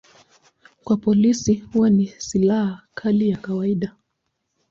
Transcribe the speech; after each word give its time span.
Kwa 0.83 0.97
polisi 0.97 1.55
huwa 1.55 1.89
ni 1.89 2.07
silaha 2.07 2.81
kali 2.93 3.29
ya 3.29 3.37
kawaida. 3.37 3.95